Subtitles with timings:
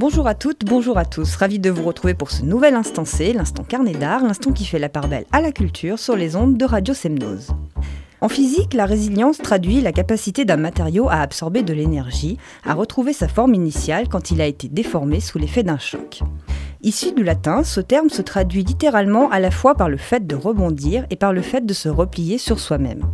[0.00, 1.36] Bonjour à toutes, bonjour à tous.
[1.36, 4.78] Ravi de vous retrouver pour ce nouvel instant C, l'instant carnet d'art, l'instant qui fait
[4.78, 7.48] la part belle à la culture sur les ondes de Radio Semnose.
[8.22, 13.12] En physique, la résilience traduit la capacité d'un matériau à absorber de l'énergie, à retrouver
[13.12, 16.20] sa forme initiale quand il a été déformé sous l'effet d'un choc.
[16.80, 20.34] Issu du latin, ce terme se traduit littéralement à la fois par le fait de
[20.34, 23.04] rebondir et par le fait de se replier sur soi-même.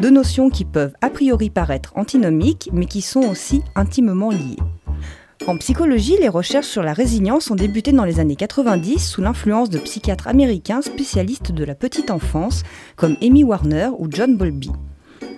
[0.00, 4.56] Deux notions qui peuvent a priori paraître antinomiques, mais qui sont aussi intimement liées.
[5.46, 9.70] En psychologie, les recherches sur la résilience ont débuté dans les années 90 sous l'influence
[9.70, 12.62] de psychiatres américains spécialistes de la petite enfance
[12.94, 14.70] comme Amy Warner ou John Bowlby.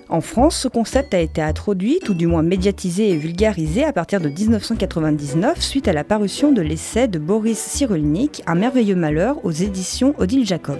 [0.08, 4.20] En France, ce concept a été introduit, ou du moins médiatisé et vulgarisé à partir
[4.20, 9.52] de 1999 suite à la parution de l'essai de Boris Cyrulnik, Un merveilleux malheur aux
[9.52, 10.78] éditions Odile Jacob.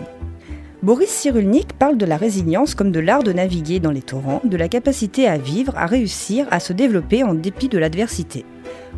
[0.82, 4.56] Boris Cyrulnik parle de la résilience comme de l'art de naviguer dans les torrents, de
[4.56, 8.44] la capacité à vivre, à réussir, à se développer en dépit de l'adversité.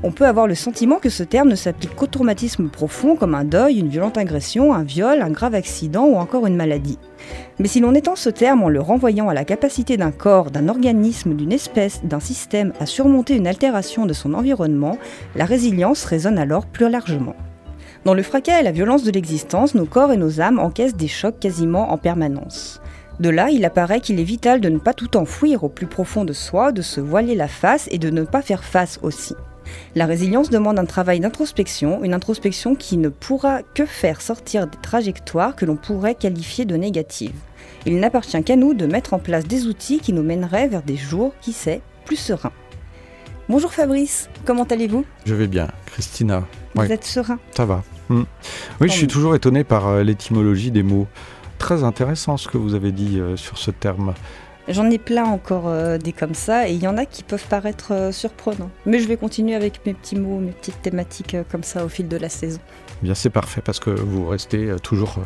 [0.02, 3.44] On peut avoir le sentiment que ce terme ne s'applique qu'au traumatisme profond comme un
[3.44, 6.98] deuil, une violente agression, un viol, un grave accident ou encore une maladie.
[7.58, 10.70] Mais si l'on étend ce terme en le renvoyant à la capacité d'un corps, d'un
[10.70, 14.96] organisme, d'une espèce, d'un système à surmonter une altération de son environnement,
[15.36, 17.36] la résilience résonne alors plus largement.
[18.05, 21.08] Dans le fracas et la violence de l'existence, nos corps et nos âmes encaissent des
[21.08, 22.83] chocs quasiment en permanence.
[23.19, 26.27] De là, il apparaît qu'il est vital de ne pas tout enfouir au plus profond
[26.27, 29.34] de soi, de se voiler la face et de ne pas faire face aussi.
[29.94, 34.78] La résilience demande un travail d'introspection, une introspection qui ne pourra que faire sortir des
[34.82, 37.32] trajectoires que l'on pourrait qualifier de négatives.
[37.86, 40.97] Il n'appartient qu'à nous de mettre en place des outils qui nous mèneraient vers des
[40.97, 42.52] jours, qui sait, plus sereins.
[43.48, 45.06] Bonjour Fabrice, comment allez-vous?
[45.25, 46.44] Je vais bien, Christina.
[46.75, 47.38] Vous êtes serein?
[47.52, 47.82] Ça va.
[48.14, 48.24] Hmm.
[48.80, 51.06] Oui, je suis toujours étonné par euh, l'étymologie des mots.
[51.58, 54.14] Très intéressant ce que vous avez dit euh, sur ce terme.
[54.66, 57.46] J'en ai plein encore euh, des comme ça, et il y en a qui peuvent
[57.48, 58.70] paraître euh, surprenants.
[58.86, 61.88] Mais je vais continuer avec mes petits mots, mes petites thématiques euh, comme ça au
[61.88, 62.60] fil de la saison.
[63.03, 65.16] Eh bien, c'est parfait parce que vous restez toujours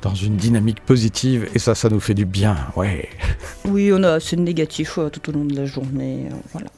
[0.00, 3.10] dans une dynamique positive, et ça, ça nous fait du bien, ouais.
[3.66, 6.68] Oui, on a assez de négatif tout au long de la journée, voilà.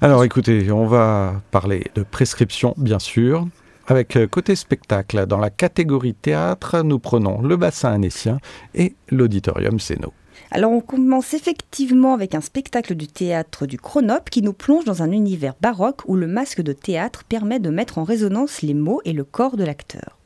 [0.00, 3.46] Alors écoutez, on va parler de prescription, bien sûr.
[3.92, 8.38] Avec côté spectacle, dans la catégorie théâtre, nous prenons le bassin annécien
[8.74, 10.14] et l'auditorium Céno.
[10.50, 15.02] Alors on commence effectivement avec un spectacle du théâtre du Chronope qui nous plonge dans
[15.02, 19.02] un univers baroque où le masque de théâtre permet de mettre en résonance les mots
[19.04, 20.16] et le corps de l'acteur.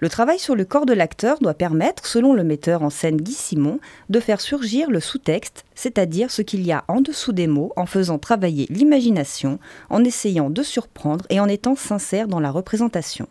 [0.00, 3.32] Le travail sur le corps de l'acteur doit permettre, selon le metteur en scène Guy
[3.32, 7.72] Simon, de faire surgir le sous-texte, c'est-à-dire ce qu'il y a en dessous des mots,
[7.74, 9.58] en faisant travailler l'imagination,
[9.90, 13.28] en essayant de surprendre et en étant sincère dans la représentation.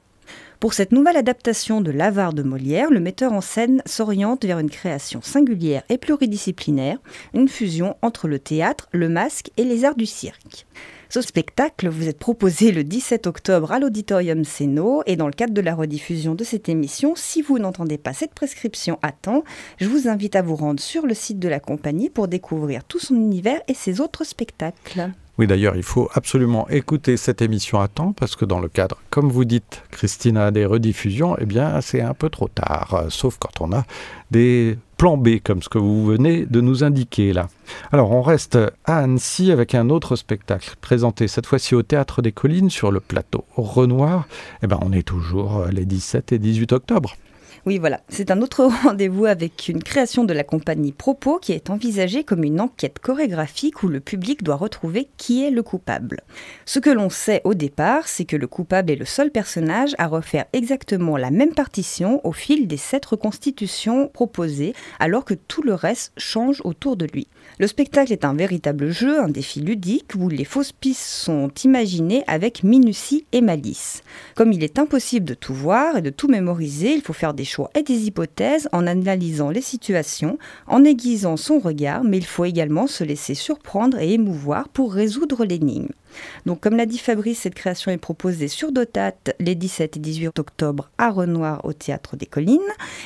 [0.59, 4.71] Pour cette nouvelle adaptation de L'Avare de Molière, le metteur en scène s'oriente vers une
[4.71, 6.97] création singulière et pluridisciplinaire,
[7.33, 10.65] une fusion entre le théâtre, le masque et les arts du cirque.
[11.09, 15.53] Ce spectacle vous est proposé le 17 octobre à l'Auditorium Céno et dans le cadre
[15.53, 19.43] de la rediffusion de cette émission, si vous n'entendez pas cette prescription à temps,
[19.79, 22.99] je vous invite à vous rendre sur le site de la compagnie pour découvrir tout
[22.99, 25.11] son univers et ses autres spectacles.
[25.37, 28.97] Oui, d'ailleurs, il faut absolument écouter cette émission à temps parce que dans le cadre,
[29.11, 33.61] comme vous dites, Christina, des rediffusions, eh bien, c'est un peu trop tard, sauf quand
[33.61, 33.85] on a
[34.31, 37.47] des plans B comme ce que vous venez de nous indiquer là.
[37.91, 42.31] Alors, on reste à Annecy avec un autre spectacle présenté cette fois-ci au Théâtre des
[42.31, 44.27] Collines sur le plateau Renoir.
[44.63, 47.15] Eh bien, on est toujours les 17 et 18 octobre.
[47.65, 48.01] Oui, voilà.
[48.09, 52.43] C'est un autre rendez-vous avec une création de la compagnie Propos qui est envisagée comme
[52.43, 56.21] une enquête chorégraphique où le public doit retrouver qui est le coupable.
[56.65, 60.07] Ce que l'on sait au départ, c'est que le coupable est le seul personnage à
[60.07, 65.73] refaire exactement la même partition au fil des sept reconstitutions proposées, alors que tout le
[65.73, 67.27] reste change autour de lui.
[67.59, 72.23] Le spectacle est un véritable jeu, un défi ludique où les fausses pistes sont imaginées
[72.27, 74.03] avec minutie et malice.
[74.35, 77.45] Comme il est impossible de tout voir et de tout mémoriser, il faut faire des
[77.45, 82.45] choix et des hypothèses en analysant les situations, en aiguisant son regard, mais il faut
[82.45, 85.89] également se laisser surprendre et émouvoir pour résoudre l'énigme.
[86.45, 90.39] Donc, comme l'a dit Fabrice, cette création est proposée sur Dotat les 17 et 18
[90.39, 92.59] octobre à Renoir au Théâtre des Collines.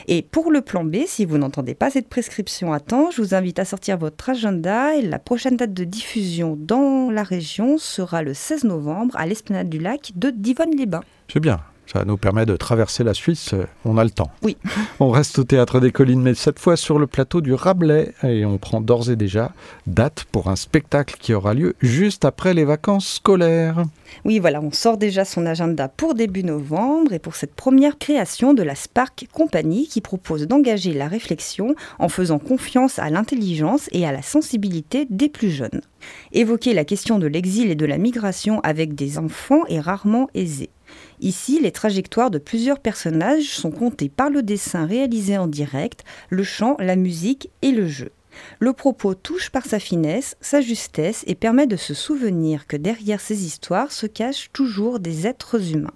[0.07, 3.35] Et pour le plan B, si vous n'entendez pas cette prescription à temps, je vous
[3.35, 8.23] invite à sortir votre agenda et la prochaine date de diffusion dans la région sera
[8.23, 11.03] le 16 novembre à l'Esplanade du Lac de Divonne-les-Bains.
[11.31, 11.59] C'est bien.
[11.91, 14.31] Ça nous permet de traverser la Suisse, euh, on a le temps.
[14.43, 14.55] Oui.
[15.01, 18.45] On reste au Théâtre des Collines, mais cette fois sur le plateau du Rabelais, et
[18.45, 19.51] on prend d'ores et déjà
[19.87, 23.83] date pour un spectacle qui aura lieu juste après les vacances scolaires.
[24.23, 28.53] Oui, voilà, on sort déjà son agenda pour début novembre et pour cette première création
[28.53, 34.05] de la Spark Company qui propose d'engager la réflexion en faisant confiance à l'intelligence et
[34.05, 35.81] à la sensibilité des plus jeunes.
[36.31, 40.69] Évoquer la question de l'exil et de la migration avec des enfants est rarement aisé.
[41.19, 46.43] Ici, les trajectoires de plusieurs personnages sont comptées par le dessin réalisé en direct, le
[46.43, 48.11] chant, la musique et le jeu.
[48.59, 53.21] Le propos touche par sa finesse, sa justesse et permet de se souvenir que derrière
[53.21, 55.93] ces histoires se cachent toujours des êtres humains.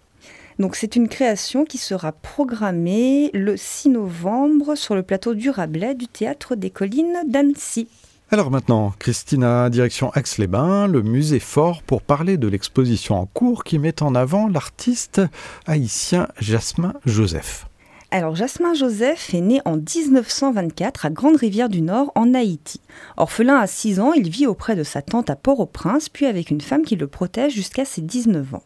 [0.60, 5.96] Donc c'est une création qui sera programmée le 6 novembre sur le plateau du Rabelais
[5.96, 7.88] du théâtre des collines d'Annecy.
[8.32, 13.78] Alors maintenant, Christina, direction Aix-les-Bains, le musée fort pour parler de l'exposition en cours qui
[13.78, 15.22] met en avant l'artiste
[15.68, 17.68] haïtien Jasmin Joseph.
[18.10, 22.82] Alors Jasmin Joseph est né en 1924 à Grande-Rivière du Nord en Haïti.
[23.16, 26.62] Orphelin à 6 ans, il vit auprès de sa tante à Port-au-Prince, puis avec une
[26.62, 28.64] femme qui le protège jusqu'à ses 19 ans.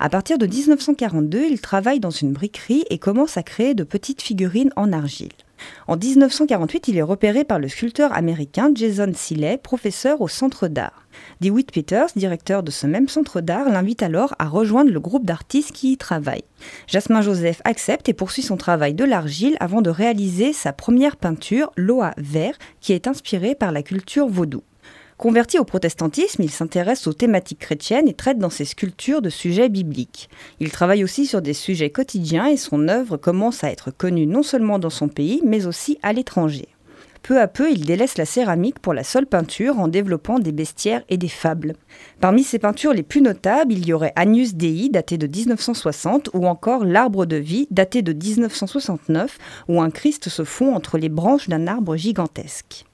[0.00, 4.22] À partir de 1942, il travaille dans une briquerie et commence à créer de petites
[4.22, 5.30] figurines en argile.
[5.86, 11.06] En 1948, il est repéré par le sculpteur américain Jason Seeley, professeur au Centre d'art.
[11.40, 15.72] DeWitt Peters, directeur de ce même centre d'art, l'invite alors à rejoindre le groupe d'artistes
[15.72, 16.44] qui y travaille.
[16.86, 21.72] Jasmin Joseph accepte et poursuit son travail de l'argile avant de réaliser sa première peinture,
[21.76, 24.62] Loa Vert, qui est inspirée par la culture vaudou.
[25.18, 29.70] Converti au protestantisme, il s'intéresse aux thématiques chrétiennes et traite dans ses sculptures de sujets
[29.70, 30.28] bibliques.
[30.60, 34.42] Il travaille aussi sur des sujets quotidiens et son œuvre commence à être connue non
[34.42, 36.68] seulement dans son pays, mais aussi à l'étranger.
[37.22, 41.02] Peu à peu, il délaisse la céramique pour la seule peinture en développant des bestiaires
[41.08, 41.74] et des fables.
[42.20, 46.46] Parmi ses peintures les plus notables, il y aurait Agnus Dei, daté de 1960, ou
[46.46, 51.48] encore L'arbre de vie, daté de 1969, où un Christ se fond entre les branches
[51.48, 52.84] d'un arbre gigantesque.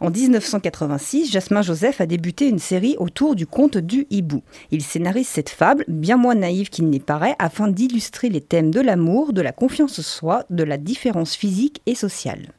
[0.00, 4.42] En 1986, Jasmin Joseph a débuté une série autour du conte du hibou.
[4.70, 8.80] Il scénarise cette fable, bien moins naïve qu'il n'y paraît, afin d'illustrer les thèmes de
[8.80, 12.52] l'amour, de la confiance en soi, de la différence physique et sociale.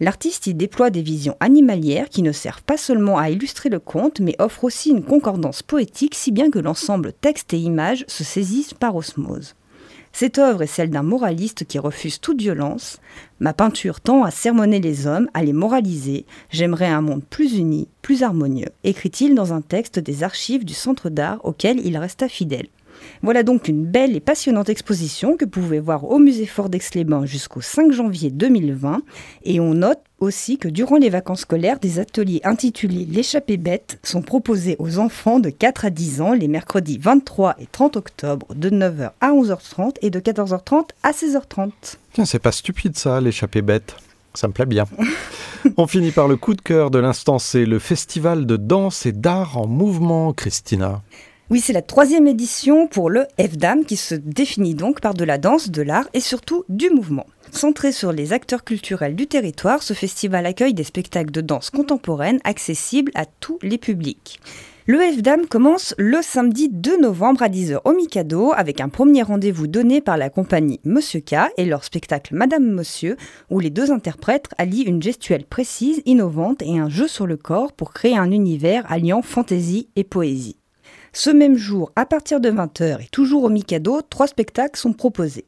[0.00, 4.20] L'artiste y déploie des visions animalières qui ne servent pas seulement à illustrer le conte,
[4.20, 8.74] mais offrent aussi une concordance poétique si bien que l'ensemble texte et image se saisissent
[8.74, 9.54] par osmose.
[10.16, 13.00] Cette œuvre est celle d'un moraliste qui refuse toute violence.
[13.40, 16.24] Ma peinture tend à sermonner les hommes, à les moraliser.
[16.50, 21.10] J'aimerais un monde plus uni, plus harmonieux, écrit-il dans un texte des archives du Centre
[21.10, 22.68] d'art auquel il resta fidèle.
[23.22, 27.26] Voilà donc une belle et passionnante exposition que vous pouvez voir au musée Fort d'Aix-les-Bains
[27.26, 29.02] jusqu'au 5 janvier 2020.
[29.44, 34.22] Et on note aussi que durant les vacances scolaires, des ateliers intitulés L'échappée bête sont
[34.22, 38.70] proposés aux enfants de 4 à 10 ans les mercredis 23 et 30 octobre de
[38.70, 41.70] 9h à 11h30 et de 14h30 à 16h30.
[42.12, 43.96] Tiens, c'est pas stupide ça, l'échappée bête.
[44.34, 44.84] Ça me plaît bien.
[45.76, 49.12] On finit par le coup de cœur de l'instant, c'est le festival de danse et
[49.12, 51.02] d'art en mouvement, Christina.
[51.50, 55.36] Oui, c'est la troisième édition pour le FDAM qui se définit donc par de la
[55.36, 57.26] danse, de l'art et surtout du mouvement.
[57.52, 62.40] Centré sur les acteurs culturels du territoire, ce festival accueille des spectacles de danse contemporaine
[62.44, 64.40] accessibles à tous les publics.
[64.86, 69.66] Le FDAM commence le samedi 2 novembre à 10h au Mikado avec un premier rendez-vous
[69.66, 73.18] donné par la compagnie Monsieur K et leur spectacle Madame Monsieur
[73.50, 77.74] où les deux interprètes allient une gestuelle précise, innovante et un jeu sur le corps
[77.74, 80.56] pour créer un univers alliant fantaisie et poésie.
[81.16, 85.44] Ce même jour, à partir de 20h et toujours au Mikado, trois spectacles sont proposés.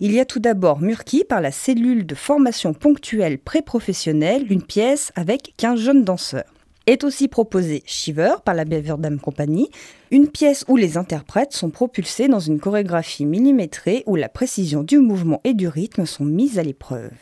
[0.00, 5.10] Il y a tout d'abord Murky par la cellule de formation ponctuelle pré-professionnelle, une pièce
[5.16, 6.52] avec 15 jeunes danseurs.
[6.86, 9.70] Est aussi proposé Shiver par la Beverdam Company,
[10.10, 14.98] une pièce où les interprètes sont propulsés dans une chorégraphie millimétrée où la précision du
[14.98, 17.12] mouvement et du rythme sont mises à l'épreuve.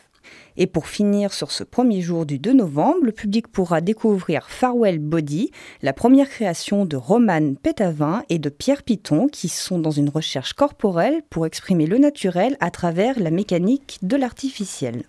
[0.57, 4.97] Et pour finir sur ce premier jour du 2 novembre, le public pourra découvrir Farewell
[4.97, 5.51] Body,
[5.83, 10.53] la première création de Roman Pétavin et de Pierre Piton qui sont dans une recherche
[10.53, 15.03] corporelle pour exprimer le naturel à travers la mécanique de l'artificiel.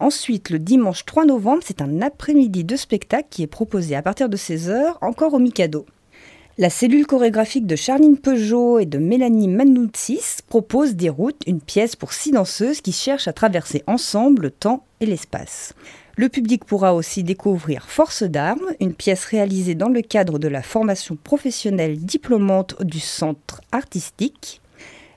[0.00, 4.28] Ensuite, le dimanche 3 novembre, c'est un après-midi de spectacle qui est proposé à partir
[4.28, 5.86] de 16h encore au Mikado.
[6.58, 11.96] La cellule chorégraphique de Charline Peugeot et de Mélanie Manoutsis propose Des routes, une pièce
[11.96, 15.72] pour six danseuses qui cherchent à traverser ensemble le temps et l'espace.
[16.14, 20.60] Le public pourra aussi découvrir Force d'armes, une pièce réalisée dans le cadre de la
[20.60, 24.61] formation professionnelle diplômante du centre artistique.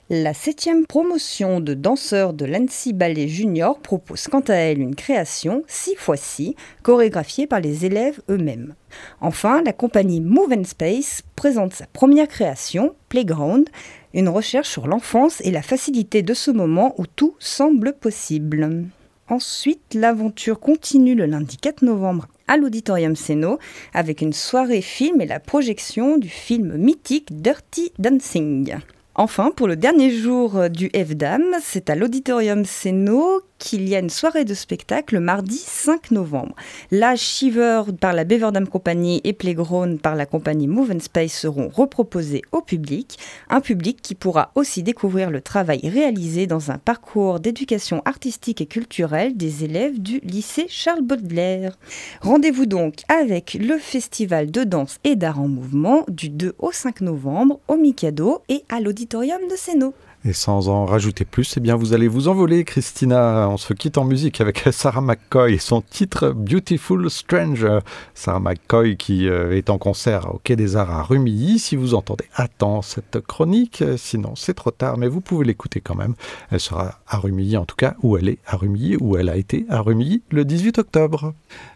[0.08, 5.64] La septième promotion de danseurs de l'Annecy Ballet Junior propose quant à elle une création
[5.66, 8.76] 6 x 6 chorégraphiée par les élèves eux-mêmes.
[9.20, 13.68] Enfin, la compagnie Move and Space présente sa première création, Playground,
[14.14, 18.84] une recherche sur l'enfance et la facilité de ce moment où tout semble possible.
[19.28, 23.58] Ensuite, l'aventure continue le lundi 4 novembre à l'Auditorium Seno
[23.92, 28.76] avec une soirée film et la projection du film mythique Dirty Dancing.
[29.18, 34.10] Enfin, pour le dernier jour du FDAM, c'est à l'Auditorium Seno qu'il y a une
[34.10, 36.54] soirée de spectacle le mardi 5 novembre.
[36.90, 41.68] La Shiver par la Beverdam Company et Playground par la compagnie Move and Space seront
[41.68, 47.40] reproposés au public, un public qui pourra aussi découvrir le travail réalisé dans un parcours
[47.40, 51.76] d'éducation artistique et culturelle des élèves du lycée Charles Baudelaire.
[52.20, 57.00] Rendez-vous donc avec le festival de danse et d'art en mouvement du 2 au 5
[57.00, 59.94] novembre au Mikado et à l'auditorium de Sénaux.
[60.26, 63.48] Et sans en rajouter plus, eh bien vous allez vous envoler, Christina.
[63.48, 67.78] On se quitte en musique avec Sarah McCoy et son titre Beautiful Stranger.
[68.12, 71.60] Sarah McCoy qui euh, est en concert au Quai des Arts à Rumilly.
[71.60, 75.80] Si vous entendez à temps cette chronique, sinon c'est trop tard, mais vous pouvez l'écouter
[75.80, 76.14] quand même.
[76.50, 79.36] Elle sera à Rumilly en tout cas, où elle est à Rumilly, où elle a
[79.36, 81.34] été à Rumilly le 18 octobre.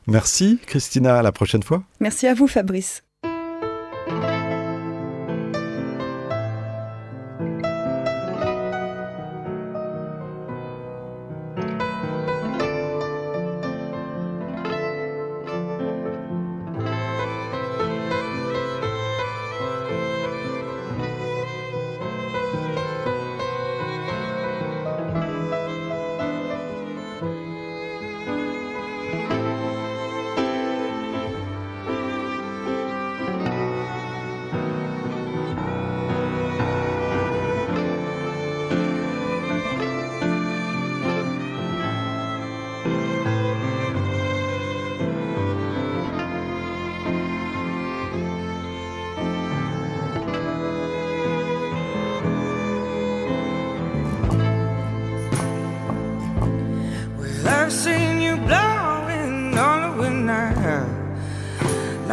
[0.09, 1.85] Merci Christina, à la prochaine fois.
[2.01, 3.05] Merci à vous Fabrice.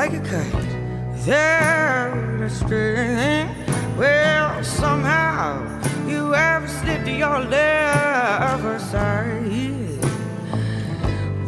[0.09, 0.69] like a kite.
[1.25, 3.49] There a string
[3.97, 5.59] Well, somehow
[6.07, 9.43] you ever slipped to your lover's side.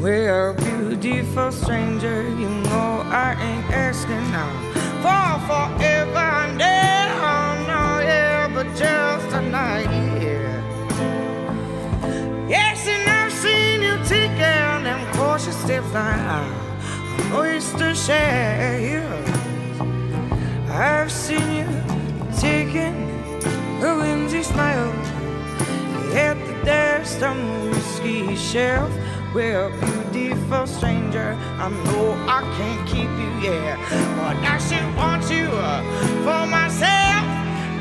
[0.02, 0.56] Well,
[1.00, 4.52] beautiful stranger, you know I ain't asking now
[5.04, 7.40] for forever and ever.
[7.68, 9.90] No, yeah, but just tonight.
[10.22, 10.60] Yeah.
[12.50, 16.59] Yes, and I've seen you take them cautious steps like I
[17.34, 19.30] oyster shells.
[20.70, 21.68] I've seen you
[22.38, 22.96] taking
[23.84, 24.92] a whimsy smile
[26.16, 28.92] at the dust on the whiskey shelf.
[29.34, 29.72] Well,
[30.12, 33.78] beautiful stranger, I know I can't keep you, yeah,
[34.18, 35.82] but I should want you uh,
[36.24, 37.24] for myself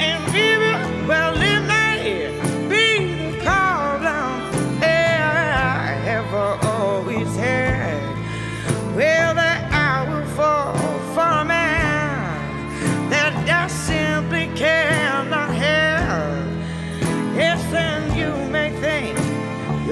[0.00, 0.58] and be
[1.08, 1.57] well.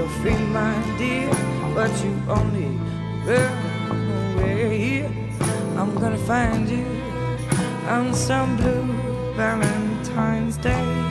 [0.07, 1.31] feel free, my dear,
[1.75, 2.67] but you only
[3.25, 5.05] run away.
[5.77, 6.87] I'm gonna find you
[7.89, 8.93] on some blue
[9.37, 11.06] Valentine's Day.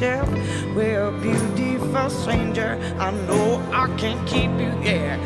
[0.00, 2.78] We're a beautiful stranger.
[3.00, 5.18] I know I can't keep you here.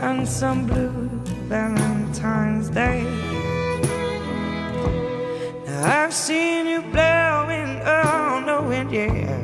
[0.00, 1.08] On some blue
[1.48, 3.04] Valentine's Day.
[5.66, 9.40] Now I've seen you blowing oh, on the wind, yeah,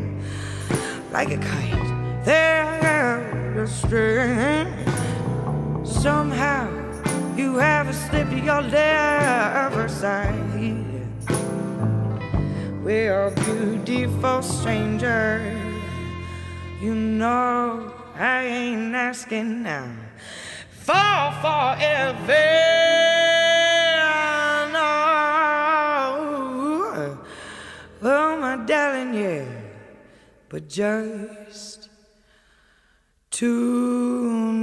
[1.10, 2.24] like a kite.
[2.24, 4.66] There, astray.
[5.84, 6.68] Somehow
[7.36, 10.34] you haven't slipped your left side.
[12.82, 15.40] We're a beautiful stranger.
[16.80, 20.01] You know I ain't asking now
[20.82, 22.48] for forever.
[24.72, 24.88] No,
[28.02, 29.44] oh my darling, yeah,
[30.48, 31.88] but just
[33.30, 34.62] tonight.